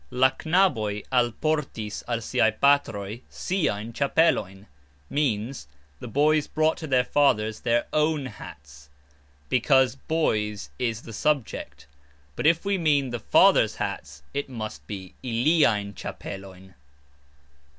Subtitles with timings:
[0.09, 4.65] "La knaboj alportis al siaj patroj siajn cxapelojn"
[5.11, 5.67] means
[5.99, 8.89] "The boys brought to their fathers their own (the boys') hats,"
[9.47, 11.85] because "boys" is the subject,
[12.35, 16.73] but if we mean "the fathers' hats" it must be "iliajn cxapelojn."